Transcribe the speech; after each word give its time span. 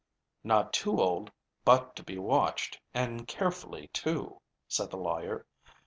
"Not 0.43 0.73
too 0.73 0.99
old 0.99 1.31
but 1.63 1.95
to 1.95 2.03
be 2.03 2.17
watched, 2.17 2.79
and 2.91 3.27
carefully, 3.27 3.87
too," 3.93 4.41
said 4.67 4.89
the 4.89 4.97
lawyer. 4.97 5.45